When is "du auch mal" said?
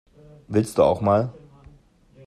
0.79-1.31